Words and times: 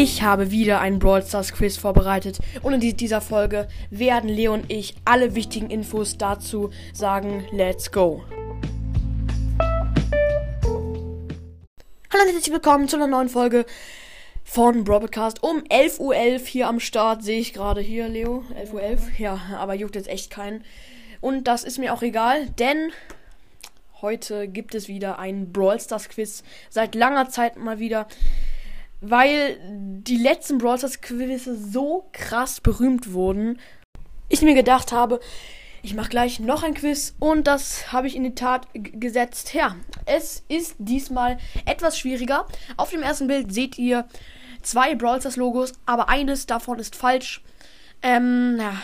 Ich 0.00 0.22
habe 0.22 0.52
wieder 0.52 0.80
ein 0.80 1.00
Brawl 1.00 1.24
Stars 1.24 1.52
Quiz 1.52 1.76
vorbereitet 1.76 2.38
und 2.62 2.72
in 2.72 2.96
dieser 2.96 3.20
Folge 3.20 3.66
werden 3.90 4.30
Leo 4.30 4.54
und 4.54 4.70
ich 4.70 4.94
alle 5.04 5.34
wichtigen 5.34 5.70
Infos 5.70 6.16
dazu 6.16 6.70
sagen. 6.92 7.44
Let's 7.50 7.90
go! 7.90 8.22
Hallo 12.12 12.22
und 12.22 12.32
herzlich 12.32 12.52
willkommen 12.52 12.86
zu 12.86 12.94
einer 12.94 13.08
neuen 13.08 13.28
Folge 13.28 13.66
von 14.44 14.84
Broadcast 14.84 15.42
um 15.42 15.64
11.11 15.64 15.98
Uhr 15.98 16.14
.11 16.14 16.46
hier 16.46 16.68
am 16.68 16.78
Start. 16.78 17.24
Sehe 17.24 17.40
ich 17.40 17.52
gerade 17.52 17.80
hier, 17.80 18.06
Leo. 18.06 18.44
11.11 18.54 18.72
Uhr. 18.72 18.80
.11. 18.80 18.98
Ja, 19.18 19.40
aber 19.58 19.74
juckt 19.74 19.96
jetzt 19.96 20.08
echt 20.08 20.30
keinen. 20.30 20.64
Und 21.20 21.48
das 21.48 21.64
ist 21.64 21.78
mir 21.78 21.92
auch 21.92 22.02
egal, 22.02 22.46
denn 22.50 22.92
heute 24.00 24.46
gibt 24.46 24.76
es 24.76 24.86
wieder 24.86 25.18
ein 25.18 25.50
Brawl 25.50 25.80
Stars 25.80 26.08
Quiz. 26.08 26.44
Seit 26.70 26.94
langer 26.94 27.30
Zeit 27.30 27.56
mal 27.56 27.80
wieder 27.80 28.06
weil 29.00 29.58
die 30.02 30.16
letzten 30.16 30.58
Brawl 30.58 30.78
Stars 30.78 31.00
Quizze 31.00 31.56
so 31.56 32.08
krass 32.12 32.60
berühmt 32.60 33.12
wurden, 33.12 33.58
ich 34.28 34.42
mir 34.42 34.54
gedacht 34.54 34.92
habe, 34.92 35.20
ich 35.82 35.94
mache 35.94 36.08
gleich 36.08 36.40
noch 36.40 36.64
ein 36.64 36.74
Quiz 36.74 37.14
und 37.18 37.46
das 37.46 37.92
habe 37.92 38.08
ich 38.08 38.16
in 38.16 38.24
die 38.24 38.34
Tat 38.34 38.66
gesetzt. 38.74 39.54
Ja, 39.54 39.76
es 40.06 40.42
ist 40.48 40.74
diesmal 40.78 41.38
etwas 41.66 41.98
schwieriger. 41.98 42.46
Auf 42.76 42.90
dem 42.90 43.02
ersten 43.02 43.28
Bild 43.28 43.52
seht 43.52 43.78
ihr 43.78 44.06
zwei 44.62 44.94
Brawl 44.94 45.20
Stars 45.20 45.36
Logos, 45.36 45.72
aber 45.86 46.08
eines 46.08 46.46
davon 46.46 46.78
ist 46.78 46.96
falsch. 46.96 47.42
Ähm, 48.02 48.56
ja, 48.58 48.74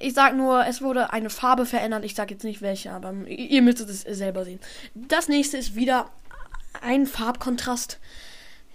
ich 0.00 0.14
sag 0.14 0.36
nur, 0.36 0.66
es 0.66 0.82
wurde 0.82 1.12
eine 1.12 1.30
Farbe 1.30 1.64
verändert. 1.64 2.04
Ich 2.04 2.14
sag 2.14 2.30
jetzt 2.30 2.44
nicht 2.44 2.60
welche, 2.60 2.92
aber 2.92 3.12
ihr 3.26 3.62
müsstet 3.62 3.88
es 3.88 4.02
selber 4.02 4.44
sehen. 4.44 4.60
Das 4.94 5.28
nächste 5.28 5.56
ist 5.56 5.74
wieder 5.76 6.10
ein 6.82 7.06
Farbkontrast. 7.06 8.00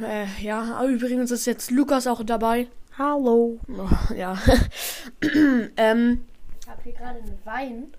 Äh, 0.00 0.26
ja, 0.40 0.84
übrigens 0.84 1.30
ist 1.30 1.46
jetzt 1.46 1.70
Lukas 1.70 2.06
auch 2.06 2.22
dabei. 2.24 2.68
Hallo. 2.96 3.58
Oh, 3.68 4.14
ja. 4.14 4.38
ähm, 5.76 6.24
ich 6.60 6.68
habe 6.68 6.82
hier 6.82 6.92
gerade 6.92 7.18
einen 7.18 7.38
Wein. 7.44 7.92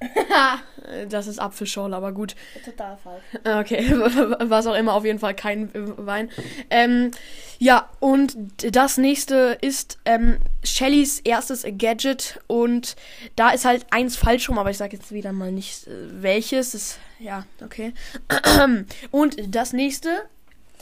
das 1.10 1.26
ist 1.26 1.38
Apfelschorle, 1.38 1.94
aber 1.94 2.12
gut. 2.12 2.34
Total 2.64 2.96
falsch. 2.96 3.22
Okay, 3.44 3.84
was 4.40 4.66
auch 4.66 4.74
immer, 4.74 4.94
auf 4.94 5.04
jeden 5.04 5.18
Fall 5.18 5.34
kein 5.34 5.70
Wein. 5.74 6.30
Ähm, 6.70 7.10
ja, 7.58 7.90
und 8.00 8.34
das 8.56 8.96
nächste 8.96 9.58
ist 9.60 9.98
ähm, 10.06 10.38
Shellys 10.64 11.20
erstes 11.20 11.64
Gadget 11.76 12.40
und 12.46 12.96
da 13.36 13.50
ist 13.50 13.66
halt 13.66 13.86
eins 13.90 14.16
falsch 14.16 14.48
rum, 14.48 14.58
aber 14.58 14.70
ich 14.70 14.78
sage 14.78 14.96
jetzt 14.96 15.12
wieder 15.12 15.32
mal 15.32 15.52
nicht 15.52 15.86
äh, 15.86 16.22
welches. 16.22 16.72
Das, 16.72 16.98
ja, 17.18 17.44
okay. 17.62 17.92
und 19.10 19.54
das 19.54 19.74
nächste 19.74 20.08
äh, 20.08 20.22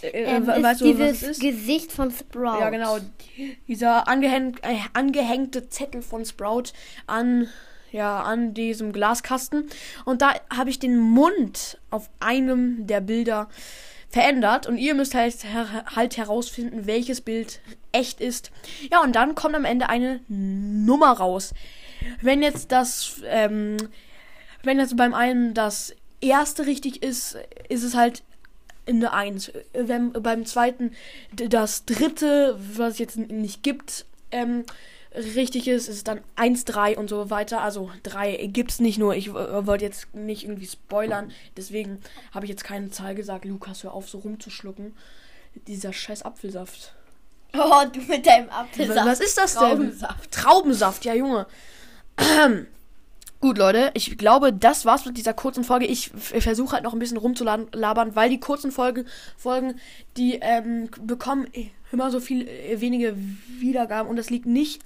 ähm, 0.02 0.46
weißt 0.46 0.80
du, 0.80 0.84
dieses 0.86 1.22
was 1.22 1.28
ist? 1.30 1.40
Gesicht 1.40 1.92
von 1.92 2.10
Sprout. 2.10 2.60
Ja, 2.60 2.70
genau. 2.70 2.98
Dieser 3.66 4.08
angehäng 4.08 4.56
äh, 4.62 4.78
angehängte 4.92 5.68
Zettel 5.68 6.02
von 6.02 6.24
Sprout 6.24 6.72
an, 7.06 7.48
ja, 7.92 8.22
an 8.22 8.54
diesem 8.54 8.92
Glaskasten. 8.92 9.68
Und 10.04 10.22
da 10.22 10.34
habe 10.54 10.70
ich 10.70 10.78
den 10.78 10.98
Mund 10.98 11.78
auf 11.90 12.10
einem 12.20 12.86
der 12.86 13.00
Bilder 13.00 13.48
verändert. 14.08 14.66
Und 14.66 14.78
ihr 14.78 14.94
müsst 14.94 15.14
halt, 15.14 15.44
her 15.44 15.84
halt 15.94 16.16
herausfinden, 16.16 16.86
welches 16.86 17.20
Bild 17.20 17.60
echt 17.92 18.20
ist. 18.20 18.50
Ja, 18.90 19.02
und 19.02 19.14
dann 19.14 19.34
kommt 19.34 19.54
am 19.54 19.64
Ende 19.64 19.88
eine 19.88 20.20
Nummer 20.28 21.12
raus. 21.12 21.54
Wenn 22.22 22.42
jetzt 22.42 22.72
das, 22.72 23.20
ähm, 23.26 23.76
wenn 24.62 24.78
jetzt 24.78 24.96
beim 24.96 25.14
einen 25.14 25.54
das 25.54 25.94
erste 26.20 26.66
richtig 26.66 27.02
ist, 27.02 27.36
ist 27.68 27.82
es 27.82 27.94
halt 27.94 28.22
in 28.88 29.00
der 29.00 29.12
1. 29.12 29.52
Wenn 29.72 30.12
beim 30.12 30.46
zweiten 30.46 30.92
das 31.32 31.84
dritte, 31.84 32.58
was 32.58 32.94
es 32.94 32.98
jetzt 32.98 33.16
nicht 33.16 33.62
gibt, 33.62 34.06
ähm, 34.30 34.64
richtig 35.14 35.68
ist, 35.68 35.88
ist 35.88 36.08
dann 36.08 36.20
1, 36.36 36.64
3 36.64 36.96
und 36.96 37.08
so 37.08 37.30
weiter. 37.30 37.60
Also 37.60 37.90
3 38.02 38.48
gibt 38.48 38.70
es 38.70 38.80
nicht 38.80 38.98
nur. 38.98 39.14
Ich 39.14 39.32
wollte 39.32 39.84
jetzt 39.84 40.14
nicht 40.14 40.44
irgendwie 40.44 40.66
spoilern. 40.66 41.32
Deswegen 41.56 42.00
habe 42.32 42.46
ich 42.46 42.50
jetzt 42.50 42.64
keine 42.64 42.90
Zahl 42.90 43.14
gesagt. 43.14 43.44
Lukas, 43.44 43.84
hör 43.84 43.92
auf, 43.92 44.08
so 44.08 44.18
rumzuschlucken. 44.18 44.96
Dieser 45.66 45.92
scheiß 45.92 46.22
Apfelsaft. 46.22 46.94
Oh, 47.54 47.84
du 47.92 48.00
mit 48.00 48.26
deinem 48.26 48.50
Apfelsaft. 48.50 49.06
Was 49.06 49.20
ist 49.20 49.38
das 49.38 49.54
denn? 49.54 49.62
Traubensaft. 49.62 50.30
Traubensaft, 50.30 51.04
ja, 51.04 51.14
Junge. 51.14 51.46
Gut, 53.40 53.56
Leute, 53.56 53.92
ich 53.94 54.18
glaube, 54.18 54.52
das 54.52 54.84
war's 54.84 55.04
mit 55.04 55.16
dieser 55.16 55.32
kurzen 55.32 55.62
Folge. 55.62 55.86
Ich 55.86 56.10
versuche 56.10 56.72
halt 56.72 56.82
noch 56.82 56.92
ein 56.92 56.98
bisschen 56.98 57.18
rumzulabern, 57.18 58.16
weil 58.16 58.30
die 58.30 58.40
kurzen 58.40 58.72
Folgen, 58.72 59.06
Folgen, 59.36 59.76
die 60.16 60.40
ähm, 60.42 60.90
bekommen 61.00 61.46
immer 61.92 62.10
so 62.10 62.18
viel 62.18 62.48
äh, 62.48 62.80
wenige 62.80 63.16
Wiedergaben 63.60 64.10
und 64.10 64.16
das 64.16 64.30
liegt 64.30 64.46
nicht 64.46 64.82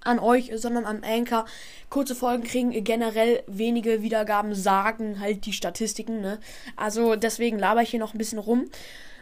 an 0.00 0.18
euch, 0.18 0.50
sondern 0.54 0.84
an 0.84 1.02
Anchor. 1.02 1.46
Kurze 1.88 2.14
Folgen 2.14 2.44
kriegen 2.44 2.84
generell 2.84 3.42
wenige 3.46 4.02
Wiedergaben, 4.02 4.54
sagen 4.54 5.18
halt 5.18 5.46
die 5.46 5.54
Statistiken, 5.54 6.20
ne? 6.20 6.38
Also 6.76 7.16
deswegen 7.16 7.58
laber 7.58 7.82
ich 7.82 7.90
hier 7.90 8.00
noch 8.00 8.14
ein 8.14 8.18
bisschen 8.18 8.38
rum. 8.38 8.66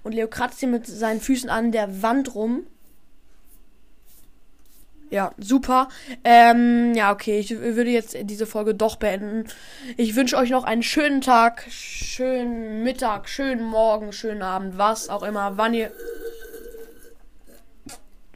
Und 0.03 0.12
Leo 0.12 0.28
kratzt 0.28 0.60
hier 0.60 0.69
mit 0.69 0.87
seinen 0.87 1.21
Füßen 1.21 1.50
an 1.50 1.72
der 1.72 2.03
Wand 2.03 2.34
rum. 2.34 2.66
Ja, 5.10 5.32
super. 5.38 5.88
Ähm, 6.24 6.94
ja, 6.94 7.12
okay, 7.12 7.38
ich 7.38 7.50
würde 7.50 7.90
jetzt 7.90 8.16
diese 8.22 8.46
Folge 8.46 8.74
doch 8.74 8.96
beenden. 8.96 9.44
Ich 9.96 10.16
wünsche 10.16 10.36
euch 10.36 10.50
noch 10.50 10.64
einen 10.64 10.82
schönen 10.82 11.20
Tag, 11.20 11.64
schönen 11.70 12.82
Mittag, 12.82 13.28
schönen 13.28 13.64
Morgen, 13.64 14.12
schönen 14.12 14.42
Abend, 14.42 14.78
was 14.78 15.08
auch 15.08 15.22
immer, 15.22 15.56
wann 15.56 15.74
ihr 15.74 15.92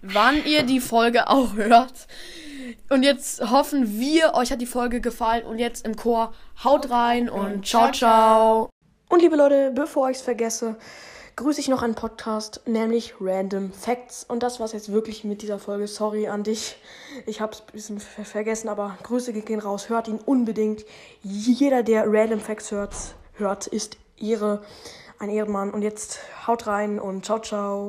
wann 0.02 0.44
ihr 0.44 0.62
die 0.62 0.80
Folge 0.80 1.28
auch 1.28 1.54
hört. 1.54 2.06
Und 2.88 3.02
jetzt 3.02 3.50
hoffen 3.50 3.98
wir, 3.98 4.34
euch 4.34 4.52
hat 4.52 4.60
die 4.60 4.66
Folge 4.66 5.00
gefallen 5.00 5.44
und 5.44 5.58
jetzt 5.58 5.84
im 5.84 5.96
Chor 5.96 6.32
haut 6.62 6.90
rein 6.90 7.28
und 7.28 7.66
ciao 7.66 7.90
ciao. 7.90 8.70
Und 9.08 9.22
liebe 9.22 9.36
Leute, 9.36 9.72
bevor 9.74 10.10
ich 10.10 10.18
es 10.18 10.22
vergesse, 10.22 10.76
grüße 11.40 11.58
ich 11.58 11.68
noch 11.68 11.82
einen 11.82 11.94
Podcast, 11.94 12.60
nämlich 12.66 13.14
Random 13.18 13.72
Facts. 13.72 14.24
Und 14.24 14.42
das 14.42 14.60
war's 14.60 14.72
jetzt 14.72 14.92
wirklich 14.92 15.24
mit 15.24 15.40
dieser 15.40 15.58
Folge. 15.58 15.88
Sorry 15.88 16.28
an 16.28 16.42
dich. 16.42 16.76
Ich 17.24 17.40
hab's 17.40 17.62
ein 17.62 17.72
bisschen 17.72 17.98
ver 17.98 18.26
vergessen, 18.26 18.68
aber 18.68 18.98
Grüße 19.02 19.32
gehen 19.32 19.58
raus. 19.58 19.88
Hört 19.88 20.06
ihn 20.06 20.18
unbedingt. 20.18 20.84
Jeder, 21.22 21.82
der 21.82 22.04
Random 22.06 22.40
Facts 22.40 22.70
hört, 22.72 22.94
hört 23.32 23.66
ist 23.66 23.96
Ehre, 24.18 24.60
ein 25.18 25.30
Ehrenmann. 25.30 25.70
Und 25.70 25.80
jetzt 25.80 26.18
haut 26.46 26.66
rein 26.66 27.00
und 27.00 27.24
ciao, 27.24 27.38
ciao. 27.38 27.88